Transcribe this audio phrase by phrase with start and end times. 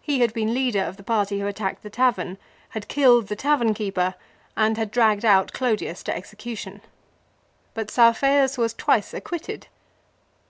[0.00, 2.38] He had been leader of the party who attacked the tavern,
[2.70, 4.16] had killed the tavern keeper,
[4.56, 6.80] and had dragged out Clodius to execution.
[7.72, 9.68] But Saufeius was twice acquitted.